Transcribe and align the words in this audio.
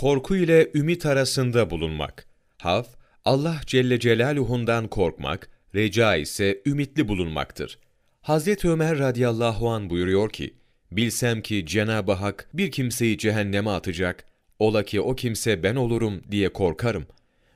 korku 0.00 0.36
ile 0.36 0.70
ümit 0.74 1.06
arasında 1.06 1.70
bulunmak. 1.70 2.26
Haf, 2.58 2.88
Allah 3.24 3.60
Celle 3.66 4.00
Celaluhu'ndan 4.00 4.88
korkmak, 4.88 5.50
reca 5.74 6.16
ise 6.16 6.62
ümitli 6.66 7.08
bulunmaktır. 7.08 7.78
Hazreti 8.22 8.68
Ömer 8.68 8.98
radıyallahu 8.98 9.70
an 9.70 9.90
buyuruyor 9.90 10.30
ki, 10.30 10.54
Bilsem 10.92 11.42
ki 11.42 11.66
Cenab-ı 11.66 12.12
Hak 12.12 12.48
bir 12.54 12.70
kimseyi 12.70 13.18
cehenneme 13.18 13.70
atacak, 13.70 14.24
ola 14.58 14.82
ki 14.84 15.00
o 15.00 15.14
kimse 15.14 15.62
ben 15.62 15.76
olurum 15.76 16.22
diye 16.30 16.52
korkarım. 16.52 17.06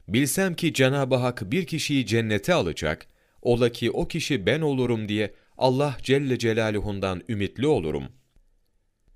Bilsem 0.09 0.55
ki 0.55 0.75
Cenab-ı 0.75 1.17
Hak 1.17 1.53
bir 1.53 1.67
kişiyi 1.67 2.07
cennete 2.07 2.55
alacak, 2.55 3.07
ola 3.43 3.69
ki 3.73 3.91
o 3.91 4.09
kişi 4.09 4.47
ben 4.47 4.61
olurum 4.61 5.09
diye 5.09 5.35
Allah 5.59 5.97
Celle 6.03 6.39
Celaluhu'ndan 6.39 7.23
ümitli 7.29 7.67
olurum. 7.67 8.05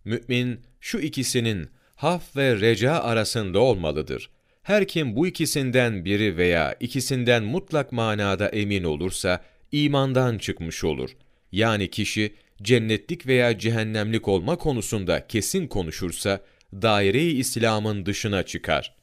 Mü'min 0.04 0.60
şu 0.80 0.98
ikisinin 0.98 1.70
haf 1.98 2.36
ve 2.36 2.60
reca 2.60 2.92
arasında 2.92 3.58
olmalıdır. 3.58 4.30
Her 4.62 4.88
kim 4.88 5.16
bu 5.16 5.26
ikisinden 5.26 6.04
biri 6.04 6.36
veya 6.36 6.76
ikisinden 6.80 7.44
mutlak 7.44 7.92
manada 7.92 8.48
emin 8.48 8.84
olursa 8.84 9.44
imandan 9.72 10.38
çıkmış 10.38 10.84
olur. 10.84 11.10
Yani 11.52 11.90
kişi 11.90 12.34
cennetlik 12.62 13.26
veya 13.26 13.58
cehennemlik 13.58 14.28
olma 14.28 14.56
konusunda 14.56 15.26
kesin 15.26 15.66
konuşursa 15.66 16.40
daire-i 16.72 17.38
İslam'ın 17.38 18.06
dışına 18.06 18.42
çıkar. 18.42 18.94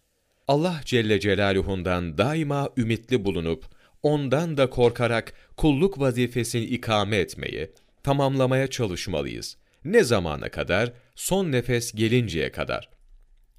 Allah 0.47 0.81
Celle 0.85 1.19
Celaluhu'ndan 1.19 2.17
daima 2.17 2.69
ümitli 2.77 3.25
bulunup 3.25 3.65
ondan 4.03 4.57
da 4.57 4.69
korkarak 4.69 5.33
kulluk 5.57 5.99
vazifesini 5.99 6.63
ikame 6.63 7.17
etmeye, 7.17 7.71
tamamlamaya 8.03 8.67
çalışmalıyız. 8.67 9.57
Ne 9.85 10.03
zamana 10.03 10.49
kadar? 10.49 10.93
Son 11.15 11.51
nefes 11.51 11.91
gelinceye 11.91 12.51
kadar. 12.51 12.89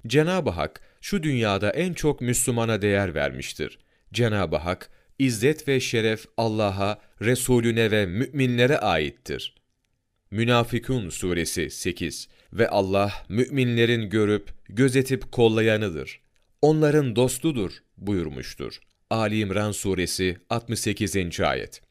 Cenab-ı 0.07 0.49
Hak 0.49 0.81
şu 1.01 1.23
dünyada 1.23 1.69
en 1.69 1.93
çok 1.93 2.21
Müslümana 2.21 2.81
değer 2.81 3.15
vermiştir. 3.15 3.79
Cenab-ı 4.13 4.55
Hak 4.55 4.89
İzzet 5.19 5.67
ve 5.67 5.79
şeref 5.79 6.25
Allah'a, 6.37 7.01
Resulüne 7.21 7.91
ve 7.91 8.05
müminlere 8.05 8.77
aittir. 8.77 9.55
Münafikun 10.31 11.09
suresi 11.09 11.69
8 11.69 12.27
ve 12.53 12.69
Allah 12.69 13.13
müminlerin 13.29 14.09
görüp 14.09 14.49
gözetip 14.69 15.31
kollayanıdır. 15.31 16.21
Onların 16.61 17.15
dostudur 17.15 17.71
buyurmuştur. 17.97 18.79
Ali 19.09 19.39
İmran 19.39 19.71
suresi 19.71 20.37
68. 20.49 21.39
ayet. 21.39 21.81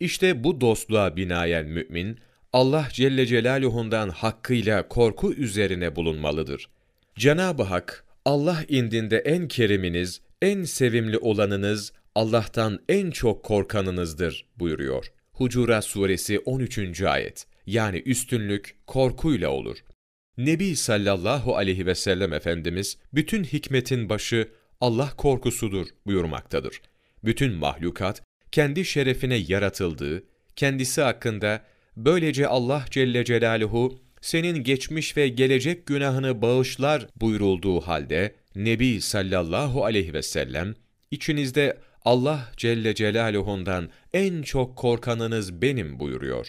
İşte 0.00 0.44
bu 0.44 0.60
dostluğa 0.60 1.16
binaen 1.16 1.66
mümin 1.66 2.18
Allah 2.56 2.88
Celle 2.92 3.26
Celaluhu'ndan 3.26 4.08
hakkıyla 4.08 4.88
korku 4.88 5.32
üzerine 5.32 5.96
bulunmalıdır. 5.96 6.68
Cenab-ı 7.14 7.62
Hak 7.62 8.04
Allah 8.24 8.64
indinde 8.68 9.18
en 9.18 9.48
keriminiz, 9.48 10.20
en 10.42 10.64
sevimli 10.64 11.18
olanınız, 11.18 11.92
Allah'tan 12.14 12.80
en 12.88 13.10
çok 13.10 13.44
korkanınızdır 13.44 14.46
buyuruyor. 14.58 15.12
Hucurat 15.32 15.84
suresi 15.84 16.38
13. 16.38 17.02
ayet. 17.02 17.46
Yani 17.66 17.98
üstünlük 18.06 18.76
korkuyla 18.86 19.50
olur. 19.50 19.78
Nebi 20.38 20.76
sallallahu 20.76 21.56
aleyhi 21.56 21.86
ve 21.86 21.94
sellem 21.94 22.32
Efendimiz, 22.32 22.98
bütün 23.14 23.44
hikmetin 23.44 24.08
başı 24.08 24.48
Allah 24.80 25.12
korkusudur 25.16 25.86
buyurmaktadır. 26.06 26.80
Bütün 27.24 27.52
mahlukat, 27.52 28.22
kendi 28.52 28.84
şerefine 28.84 29.36
yaratıldığı, 29.36 30.22
kendisi 30.56 31.02
hakkında, 31.02 31.62
böylece 31.96 32.46
Allah 32.46 32.84
Celle 32.90 33.24
Celaluhu, 33.24 33.98
senin 34.20 34.64
geçmiş 34.64 35.16
ve 35.16 35.28
gelecek 35.28 35.86
günahını 35.86 36.42
bağışlar 36.42 37.06
buyurulduğu 37.16 37.80
halde, 37.80 38.34
Nebi 38.54 39.00
sallallahu 39.00 39.84
aleyhi 39.84 40.14
ve 40.14 40.22
sellem, 40.22 40.74
içinizde 41.10 41.78
Allah 42.04 42.52
Celle 42.56 42.94
Celaluhu'ndan 42.94 43.90
en 44.12 44.42
çok 44.42 44.76
korkanınız 44.76 45.62
benim 45.62 46.00
buyuruyor. 46.00 46.48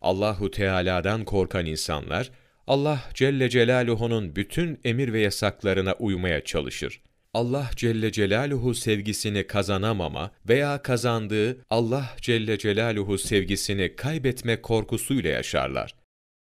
Allahu 0.00 0.50
Teala'dan 0.50 1.24
korkan 1.24 1.66
insanlar, 1.66 2.30
Allah 2.66 3.00
Celle 3.14 3.50
Celaluhu'nun 3.50 4.36
bütün 4.36 4.80
emir 4.84 5.12
ve 5.12 5.20
yasaklarına 5.20 5.92
uymaya 5.92 6.44
çalışır. 6.44 7.00
Allah 7.34 7.70
Celle 7.76 8.12
Celaluhu 8.12 8.74
sevgisini 8.74 9.46
kazanamama 9.46 10.30
veya 10.48 10.82
kazandığı 10.82 11.64
Allah 11.70 12.16
Celle 12.20 12.58
Celaluhu 12.58 13.18
sevgisini 13.18 13.96
kaybetme 13.96 14.62
korkusuyla 14.62 15.30
yaşarlar. 15.30 15.94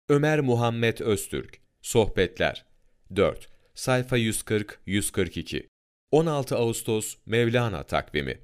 Ömer 0.09 0.41
Muhammed 0.41 0.99
Öztürk 0.99 1.61
Sohbetler 1.83 2.65
4 3.17 3.49
Sayfa 3.75 4.19
140-142 4.19 5.67
16 6.11 6.57
Ağustos 6.57 7.17
Mevlana 7.27 7.83
takvimi 7.83 8.37